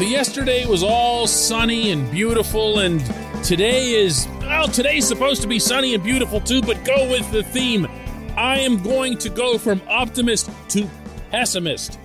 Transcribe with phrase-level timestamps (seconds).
[0.00, 3.04] So yesterday was all sunny and beautiful, and
[3.44, 7.42] today is well, today's supposed to be sunny and beautiful too, but go with the
[7.42, 7.86] theme.
[8.34, 10.88] I am going to go from optimist to
[11.30, 11.98] pessimist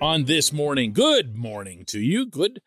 [0.00, 0.92] on this morning.
[0.92, 2.26] Good morning to you.
[2.26, 2.62] Good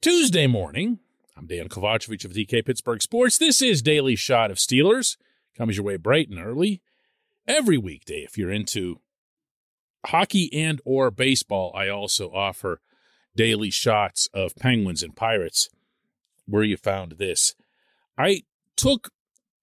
[0.00, 1.00] Tuesday morning.
[1.36, 3.38] I'm Dejan Kovacevic of DK Pittsburgh Sports.
[3.38, 5.16] This is Daily Shot of Steelers.
[5.58, 6.80] Comes your way bright and early
[7.48, 9.00] every weekday if you're into
[10.06, 11.72] hockey and or baseball.
[11.74, 12.80] I also offer
[13.36, 15.68] daily shots of Penguins and Pirates
[16.46, 17.54] where you found this.
[18.18, 18.42] I
[18.76, 19.10] took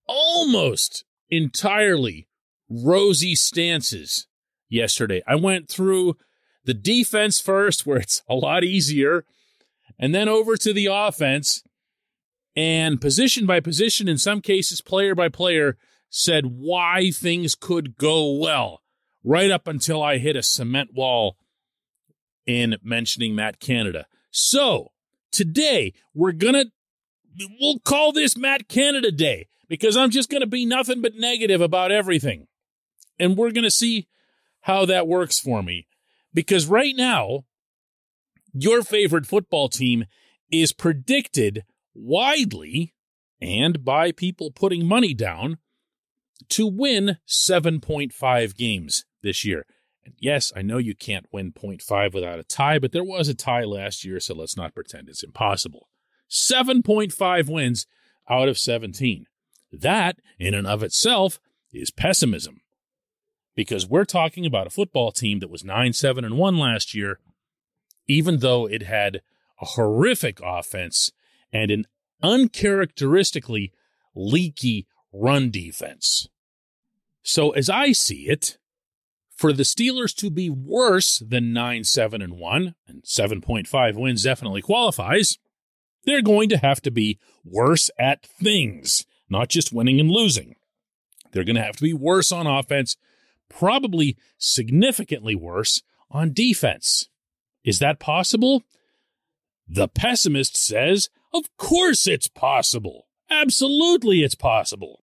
[0.07, 2.27] almost entirely
[2.69, 4.27] rosy stances
[4.69, 5.21] yesterday.
[5.27, 6.17] I went through
[6.63, 9.25] the defense first, where it's a lot easier,
[9.97, 11.63] and then over to the offense.
[12.55, 15.77] And position by position, in some cases, player by player,
[16.09, 18.81] said why things could go well,
[19.23, 21.37] right up until I hit a cement wall
[22.45, 24.05] in mentioning Matt Canada.
[24.31, 24.91] So
[25.31, 26.65] today we're gonna
[27.59, 31.91] we'll call this Matt Canada Day because I'm just gonna be nothing but negative about
[31.91, 32.47] everything.
[33.19, 34.07] And we're gonna see
[34.61, 35.87] how that works for me.
[36.33, 37.45] Because right now,
[38.53, 40.05] your favorite football team
[40.51, 42.93] is predicted widely
[43.41, 45.57] and by people putting money down
[46.49, 49.65] to win 7.5 games this year.
[50.03, 53.33] And yes, I know you can't win 0.5 without a tie, but there was a
[53.33, 55.87] tie last year, so let's not pretend it's impossible.
[56.29, 57.85] 7.5 wins
[58.29, 59.25] out of 17.
[59.71, 61.39] That, in and of itself,
[61.71, 62.61] is pessimism.
[63.55, 67.19] Because we're talking about a football team that was 9 7 and 1 last year,
[68.07, 69.21] even though it had
[69.61, 71.11] a horrific offense
[71.51, 71.85] and an
[72.23, 73.71] uncharacteristically
[74.15, 76.27] leaky run defense.
[77.23, 78.57] So, as I see it,
[79.41, 84.61] for the Steelers to be worse than 9 7 and 1, and 7.5 wins definitely
[84.61, 85.39] qualifies,
[86.05, 90.57] they're going to have to be worse at things, not just winning and losing.
[91.31, 92.95] They're going to have to be worse on offense,
[93.49, 95.81] probably significantly worse
[96.11, 97.09] on defense.
[97.63, 98.61] Is that possible?
[99.67, 103.07] The pessimist says, of course it's possible.
[103.31, 105.01] Absolutely it's possible.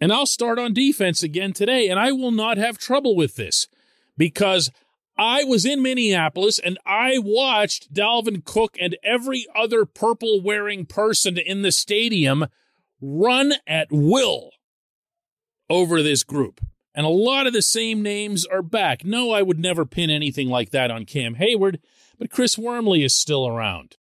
[0.00, 3.68] And I'll start on defense again today, and I will not have trouble with this
[4.16, 4.70] because
[5.18, 11.36] I was in Minneapolis and I watched Dalvin Cook and every other purple wearing person
[11.36, 12.46] in the stadium
[13.02, 14.52] run at will
[15.68, 16.62] over this group.
[16.94, 19.04] And a lot of the same names are back.
[19.04, 21.78] No, I would never pin anything like that on Cam Heyward,
[22.18, 23.96] but Chris Wormley is still around.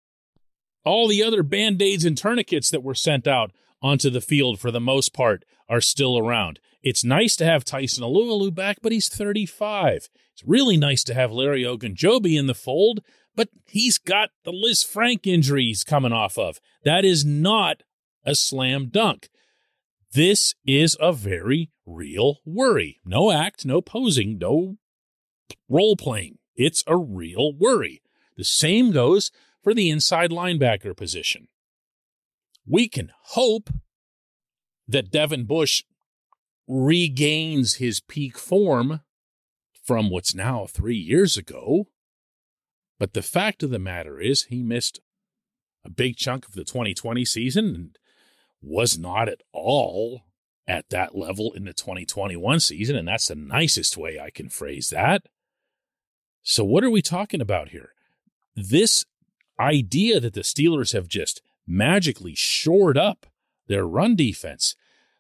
[0.85, 4.69] All the other band aids and tourniquets that were sent out onto the field for
[4.71, 6.59] the most part are still around.
[6.81, 10.09] It's nice to have Tyson Alualu back, but he's 35.
[10.33, 13.01] It's really nice to have Larry Ogunjobi in the fold,
[13.35, 16.59] but he's got the Lisfranc injury he's coming off of.
[16.83, 17.83] That is not
[18.23, 19.29] a slam dunk.
[20.13, 22.99] This is a very real worry.
[23.05, 24.77] No act, no posing, no
[25.69, 26.37] role playing.
[26.55, 28.01] It's a real worry.
[28.35, 31.47] The same goes for the inside linebacker position.
[32.65, 33.69] We can hope
[34.87, 35.83] that Devin Bush
[36.67, 39.01] regains his peak form
[39.83, 41.87] from what's now three years ago.
[42.99, 44.99] But the fact of the matter is, he missed
[45.85, 47.97] a big chunk of the 2020 season and
[48.61, 50.23] was not at all
[50.67, 52.95] at that level in the 2021 season.
[52.95, 55.27] And that's the nicest way I can phrase that.
[56.43, 57.91] So, what are we talking about here?
[58.55, 59.05] This
[59.59, 63.27] idea that the Steelers have just magically shored up
[63.67, 64.75] their run defense,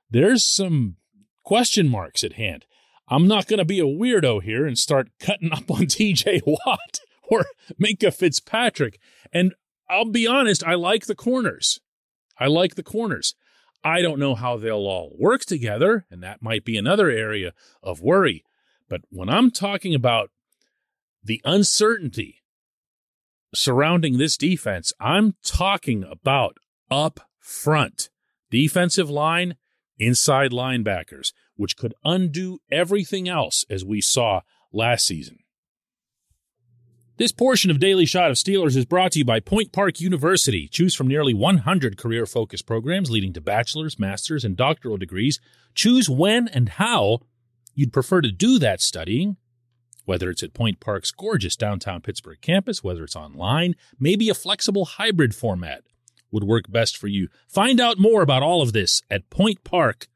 [0.09, 0.97] there's some
[1.43, 2.65] question marks at hand.
[3.09, 6.99] I'm not going to be a weirdo here and start cutting up on TJ Watt
[7.29, 7.45] or
[7.81, 8.99] Minkah Fitzpatrick.
[9.31, 9.53] And
[9.89, 11.79] I'll be honest, I like the corners.
[12.39, 13.35] I like the corners.
[13.83, 18.01] I don't know how they'll all work together, and that might be another area of
[18.01, 18.43] worry.
[18.89, 20.29] But when I'm talking about
[21.23, 22.41] the uncertainty
[23.53, 26.57] surrounding this defense, I'm talking about
[26.89, 28.09] up front,
[28.49, 29.55] defensive line,
[29.99, 34.41] inside linebackers, which could undo everything else as we saw
[34.71, 35.39] last season.
[37.17, 40.67] This portion of Daily Shot of Steelers is brought to you by Point Park University.
[40.67, 45.39] Choose from nearly 100 career focused programs leading to bachelor's, master's, and doctoral degrees.
[45.73, 47.21] Choose when and how
[47.73, 49.37] you'd prefer to do that studying
[50.07, 54.85] whether it's at Point Park's gorgeous downtown Pittsburgh campus, whether it's online, maybe a flexible
[54.85, 55.83] hybrid format
[56.31, 57.29] would work best for you.
[57.47, 60.07] Find out more about all of this at pointpark.edu.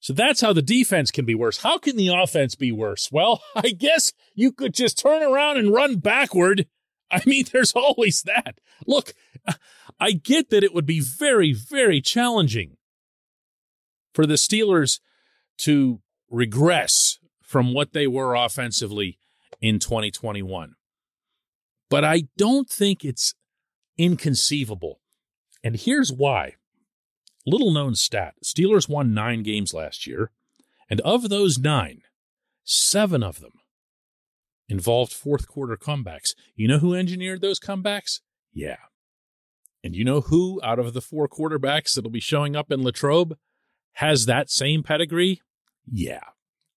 [0.00, 1.58] So that's how the defense can be worse.
[1.58, 3.12] How can the offense be worse?
[3.12, 6.66] Well, I guess you could just turn around and run backward.
[7.10, 8.58] I mean, there's always that.
[8.86, 9.12] Look,
[10.00, 12.76] I get that it would be very, very challenging
[14.14, 15.00] for the Steelers
[15.58, 16.00] to
[16.30, 19.18] regress from what they were offensively
[19.60, 20.74] in 2021.
[21.90, 23.34] But I don't think it's
[23.98, 25.00] inconceivable.
[25.62, 26.54] And here's why.
[27.44, 30.30] Little known stat Steelers won nine games last year,
[30.88, 32.02] and of those nine,
[32.64, 33.52] seven of them
[34.68, 36.34] involved fourth quarter comebacks.
[36.54, 38.20] You know who engineered those comebacks?
[38.52, 38.76] Yeah.
[39.82, 43.36] And you know who, out of the four quarterbacks that'll be showing up in Latrobe,
[43.94, 45.40] has that same pedigree?
[45.90, 46.20] Yeah.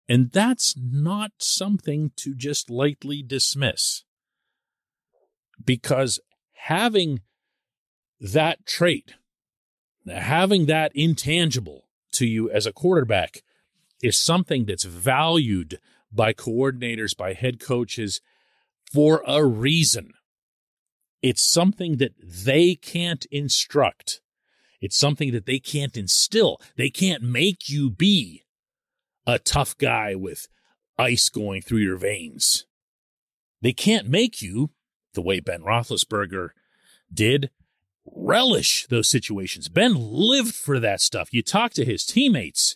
[0.07, 4.04] And that's not something to just lightly dismiss.
[5.63, 6.19] Because
[6.54, 7.21] having
[8.19, 9.15] that trait,
[10.07, 13.44] having that intangible to you as a quarterback
[14.01, 15.80] is something that's valued
[16.12, 18.21] by coordinators, by head coaches
[18.92, 20.13] for a reason.
[21.21, 24.21] It's something that they can't instruct.
[24.81, 26.60] It's something that they can't instill.
[26.75, 28.44] They can't make you be
[29.25, 30.48] a tough guy with
[30.98, 32.65] ice going through your veins.
[33.62, 34.71] They can't make you,
[35.13, 36.50] the way Ben Roethlisberger
[37.13, 37.50] did,
[38.06, 39.69] relish those situations.
[39.69, 41.33] Ben lived for that stuff.
[41.33, 42.75] You talk to his teammates,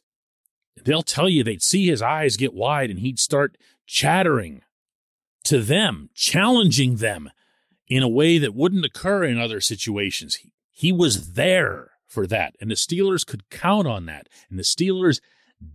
[0.83, 4.61] they'll tell you they'd see his eyes get wide and he'd start chattering
[5.43, 7.29] to them, challenging them
[7.87, 10.35] in a way that wouldn't occur in other situations.
[10.35, 12.55] He, he was there for that.
[12.59, 14.27] And the Steelers could count on that.
[14.49, 15.19] And the Steelers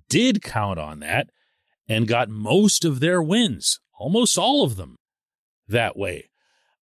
[0.09, 1.31] did count on that
[1.89, 4.97] and got most of their wins, almost all of them,
[5.69, 6.31] that way.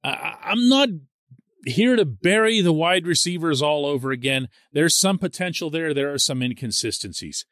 [0.03, 0.89] I, I'm not
[1.67, 4.49] here to bury the wide receivers all over again.
[4.73, 7.45] There's some potential there, there are some inconsistencies.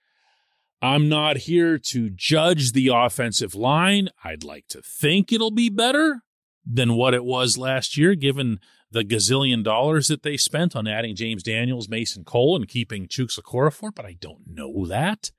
[0.80, 4.10] I'm not here to judge the offensive line.
[4.22, 6.22] I'd like to think it'll be better
[6.64, 8.60] than what it was last year, given
[8.90, 13.38] the gazillion dollars that they spent on adding James Daniels, Mason Cole, and keeping Chuks
[13.38, 15.30] Okorafor, but I don't know that.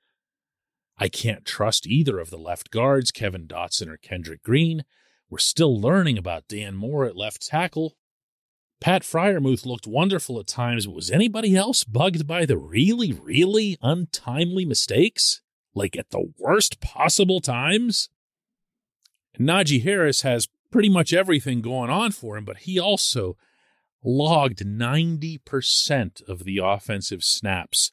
[0.98, 4.84] I can't trust either of the left guards, Kevin Dotson or Kendrick Green.
[5.30, 7.96] We're still learning about Dan Moore at left tackle.
[8.80, 13.78] Pat Freiermuth looked wonderful at times, but was anybody else bugged by the really, really
[13.80, 15.40] untimely mistakes?
[15.72, 18.08] Like at the worst possible times?
[19.38, 23.36] Najee Harris has pretty much everything going on for him, but he also
[24.02, 27.92] logged 90% of the offensive snaps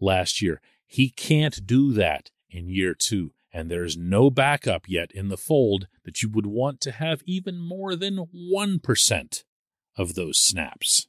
[0.00, 0.60] last year.
[0.86, 5.86] He can't do that in year two, and there's no backup yet in the fold
[6.04, 9.44] that you would want to have even more than 1%
[9.96, 11.06] of those snaps.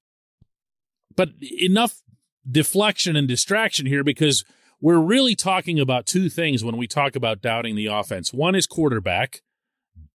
[1.16, 2.04] But enough
[2.50, 4.46] deflection and distraction here because
[4.80, 8.32] we're really talking about two things when we talk about doubting the offense.
[8.32, 9.42] One is quarterback,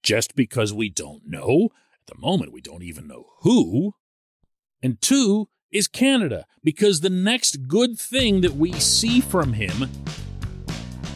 [0.05, 1.71] just because we don't know.
[2.01, 3.95] At the moment, we don't even know who.
[4.81, 9.89] And two is Canada, because the next good thing that we see from him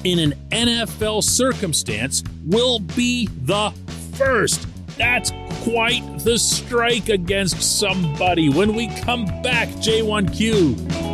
[0.04, 3.72] in an NFL circumstance will be the
[4.12, 4.66] first.
[4.96, 8.48] That's quite the strike against somebody.
[8.48, 11.13] When we come back, J1Q.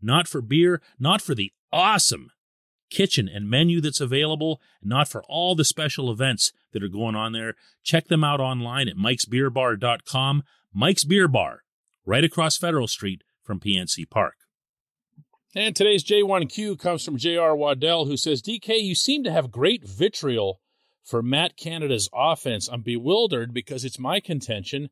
[0.00, 2.30] not for beer, not for the awesome
[2.90, 7.32] kitchen and menu that's available, not for all the special events that are going on
[7.32, 7.54] there.
[7.82, 10.42] Check them out online at mikesbeerbar.com.
[10.74, 11.60] Mike's Beer Bar,
[12.04, 14.34] right across Federal Street from PNC Park.
[15.54, 19.86] And today's J1Q comes from JR Waddell, who says, DK, you seem to have great
[19.86, 20.60] vitriol
[21.02, 22.68] for Matt Canada's offense.
[22.68, 24.90] I'm bewildered because it's my contention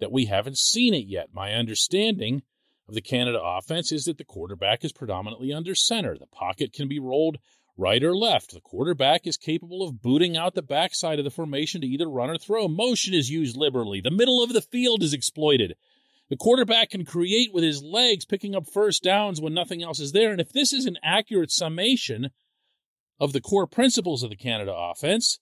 [0.00, 1.30] that we haven't seen it yet.
[1.32, 2.42] My understanding
[2.88, 6.16] of the Canada offense is that the quarterback is predominantly under center.
[6.18, 7.38] The pocket can be rolled
[7.76, 8.52] right or left.
[8.52, 12.30] The quarterback is capable of booting out the backside of the formation to either run
[12.30, 12.68] or throw.
[12.68, 14.00] Motion is used liberally.
[14.00, 15.74] The middle of the field is exploited.
[16.30, 20.12] The quarterback can create with his legs, picking up first downs when nothing else is
[20.12, 20.30] there.
[20.30, 22.30] And if this is an accurate summation,
[23.20, 25.38] of the core principles of the Canada offense,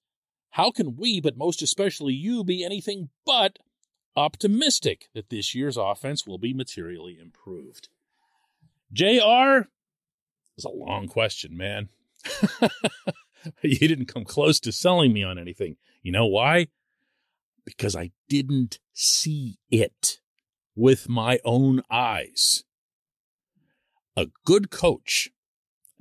[0.51, 3.59] how can we, but most especially you, be anything but
[4.17, 7.89] optimistic that this year's offense will be materially improved?
[8.93, 9.69] JR
[10.57, 11.89] is a long question, man.
[13.63, 15.77] you didn't come close to selling me on anything.
[16.03, 16.69] You know why?
[17.65, 20.21] Because I didn't see it
[20.75, 22.65] with my own eyes.
[24.17, 25.31] A good coach,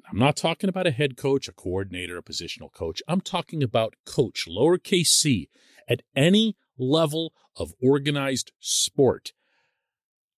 [0.10, 3.02] I'm not talking about a head coach, a coordinator, a positional coach.
[3.08, 5.50] I'm talking about coach, lowercase c,
[5.88, 9.34] at any level of organized sport,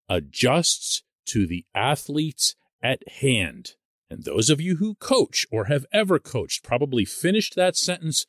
[0.09, 3.73] adjusts to the athletes at hand.
[4.09, 8.25] And those of you who coach or have ever coached probably finished that sentence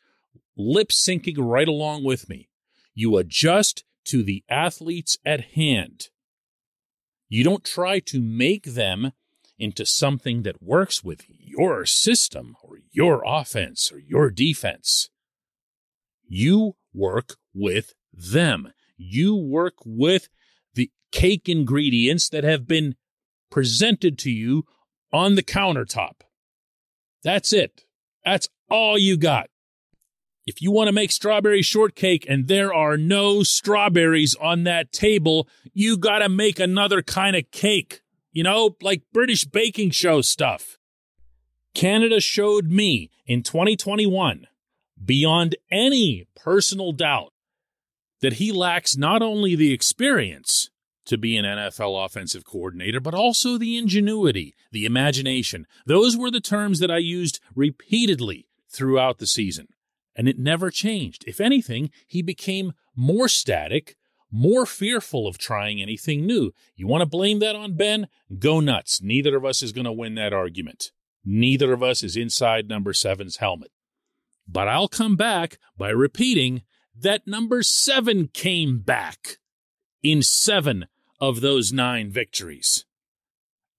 [0.56, 2.48] lip syncing right along with me.
[2.94, 6.08] You adjust to the athletes at hand.
[7.28, 9.12] You don't try to make them
[9.58, 15.10] into something that works with your system or your offense or your defense.
[16.26, 18.72] You work with them.
[18.96, 20.28] You work with
[20.74, 22.96] the cake ingredients that have been
[23.50, 24.64] presented to you
[25.12, 26.22] on the countertop.
[27.22, 27.84] That's it.
[28.24, 29.48] That's all you got.
[30.46, 35.48] If you want to make strawberry shortcake and there are no strawberries on that table,
[35.72, 38.02] you got to make another kind of cake.
[38.30, 40.78] You know, like British baking show stuff.
[41.74, 44.46] Canada showed me in 2021,
[45.02, 47.32] beyond any personal doubt,
[48.24, 50.70] that he lacks not only the experience
[51.06, 55.66] to be an NFL offensive coordinator, but also the ingenuity, the imagination.
[55.86, 59.68] Those were the terms that I used repeatedly throughout the season
[60.16, 61.24] and it never changed.
[61.26, 63.96] If anything, he became more static,
[64.30, 66.52] more fearful of trying anything new.
[66.76, 68.08] You want to blame that on Ben?
[68.38, 69.02] Go nuts.
[69.02, 70.92] Neither of us is going to win that argument.
[71.24, 73.70] Neither of us is inside number seven's helmet.
[74.46, 76.62] But I'll come back by repeating
[76.96, 79.38] that number seven came back
[80.02, 80.86] in seven
[81.20, 82.84] of those nine victories.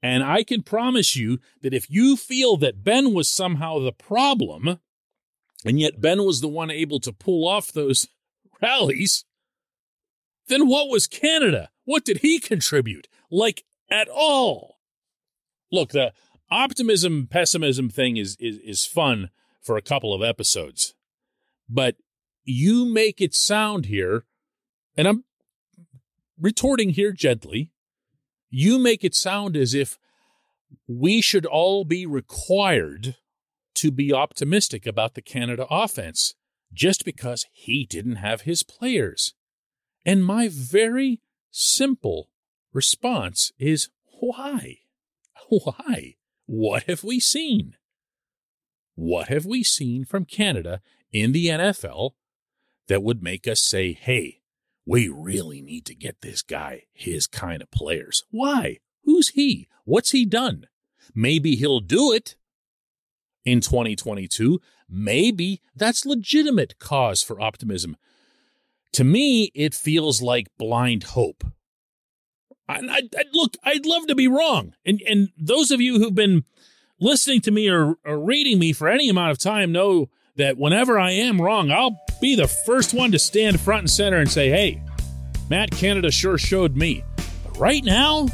[0.02, 4.80] And I can promise you that if you feel that Ben was somehow the problem,
[5.64, 8.08] and yet Ben was the one able to pull off those
[8.62, 9.26] rallies,
[10.48, 11.70] then what was Canada?
[11.86, 13.08] What did he contribute?
[13.32, 14.80] Like at all?
[15.72, 16.14] Look, the
[16.52, 19.30] optimism pessimism thing is, is is fun
[19.62, 20.94] for a couple of episodes.
[21.68, 21.96] But
[22.46, 24.26] you make it sound here,
[24.96, 25.24] and I'm
[26.40, 27.72] retorting here gently.
[28.50, 29.98] You make it sound as if
[30.88, 33.16] we should all be required
[33.76, 36.36] to be optimistic about the Canada offense
[36.74, 39.34] just because he didn't have his players.
[40.06, 41.20] And my very
[41.52, 42.30] simple
[42.74, 44.80] response is why?
[45.50, 46.16] Why?
[46.46, 47.76] What have we seen?
[48.96, 52.12] What have we seen from Canada in the NFL
[52.88, 54.42] that would make us say, hey,
[54.86, 58.24] we really need to get this guy his kind of players?
[58.30, 58.78] Why?
[59.04, 59.68] Who's he?
[59.84, 60.68] What's he done?
[61.14, 62.36] Maybe he'll do it
[63.46, 67.96] in 2022, maybe that's legitimate cause for optimism.
[68.94, 71.44] To me, it feels like blind hope.
[72.68, 74.74] I, I, I, look, I'd love to be wrong.
[74.86, 76.44] And, and those of you who've been
[77.00, 80.98] listening to me or, or reading me for any amount of time know that whenever
[80.98, 84.50] I am wrong, I'll be the first one to stand front and center and say,
[84.50, 84.82] hey,
[85.50, 87.04] Matt Canada sure showed me.
[87.44, 88.28] But right now,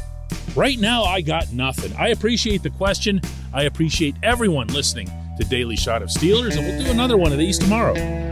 [0.54, 1.92] right now, I got nothing.
[1.96, 3.20] I appreciate the question.
[3.52, 7.38] I appreciate everyone listening to Daily Shot of Steelers, and we'll do another one of
[7.38, 8.31] these tomorrow.